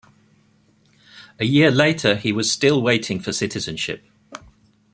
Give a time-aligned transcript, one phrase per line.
[1.39, 4.03] A year later he was still waiting for citizenship.